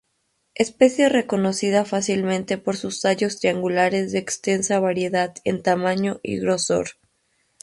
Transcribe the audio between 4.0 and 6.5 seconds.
de extensa variedad en tamaño y